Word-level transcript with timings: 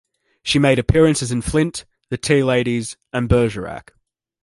She 0.41 0.57
made 0.57 0.79
appearances 0.79 1.31
in 1.31 1.43
"Flint", 1.43 1.85
"The 2.09 2.17
Tea 2.17 2.41
Ladies" 2.43 2.97
and 3.13 3.29
"Bergerac". 3.29 3.93